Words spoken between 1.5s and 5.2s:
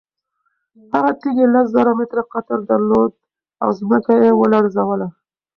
لس زره متره قطر درلود او ځمکه یې ولړزوله.